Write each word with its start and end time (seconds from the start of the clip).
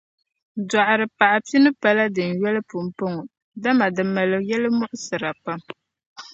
Dɔɣiripaɣ’ 0.69 1.33
pini 1.47 1.69
pa 1.81 1.89
la 1.97 2.05
din 2.15 2.31
yoli 2.41 2.61
pumpɔŋɔ, 2.69 3.21
dama 3.61 3.85
di 3.95 4.03
mali 4.13 4.37
yɛlmuɣsira 4.49 5.29
pam. 5.43 5.61